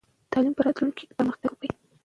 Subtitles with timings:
[0.31, 1.69] تعلیم به راتلونکې کې پرمختګ وکړي.